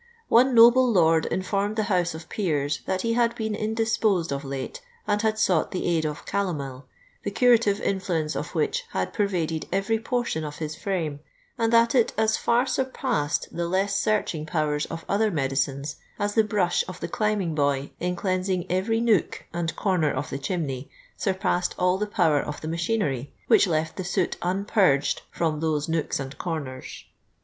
One 0.29 0.55
noble 0.55 0.91
lord 0.91 1.27
informed 1.27 1.75
the 1.75 1.83
House 1.83 2.15
of 2.15 2.27
Peers 2.27 2.79
that 2.87 3.03
he 3.03 3.13
had 3.13 3.35
been 3.35 3.53
indisposed 3.53 4.33
of 4.33 4.43
late 4.43 4.81
and 5.05 5.21
had 5.21 5.37
sought 5.37 5.69
the 5.69 5.85
aid 5.85 6.05
of 6.05 6.25
calomel, 6.25 6.85
the 7.21 7.29
curative 7.29 7.79
influence 7.79 8.35
of 8.35 8.55
which 8.55 8.83
had 8.93 9.13
pervaded 9.13 9.67
every 9.71 9.99
portion 9.99 10.43
of 10.43 10.57
his 10.57 10.75
frame; 10.75 11.19
and 11.55 11.71
that 11.71 11.93
it 11.93 12.13
as 12.17 12.35
fax 12.35 12.71
surpassed 12.71 13.49
the 13.55 13.67
less 13.67 13.95
searching 13.95 14.47
powers 14.47 14.87
of 14.87 15.05
other 15.07 15.29
medicines, 15.29 15.97
as 16.17 16.33
the 16.33 16.43
brush 16.43 16.83
of 16.87 16.99
the 16.99 17.07
climbing 17.07 17.53
boy 17.53 17.91
in 17.99 18.15
cleansing 18.15 18.65
every 18.71 18.99
nook 18.99 19.43
and 19.53 19.75
comer 19.75 20.09
of 20.11 20.31
the 20.31 20.39
chimney, 20.39 20.89
surpassed 21.15 21.75
all 21.77 21.99
the 21.99 22.07
power 22.07 22.41
of 22.41 22.59
the 22.61 22.67
machinery, 22.67 23.31
which 23.45 23.67
left 23.67 23.97
the 23.97 24.03
soot 24.03 24.35
unpurged 24.41 25.21
from 25.29 25.59
those 25.59 25.87
nooks 25.87 26.19
and 26.19 26.39
comers. 26.39 27.03